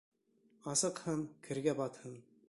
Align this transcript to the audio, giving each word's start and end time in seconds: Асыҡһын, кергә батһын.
Асыҡһын, 0.71 1.21
кергә 1.49 1.75
батһын. 1.81 2.17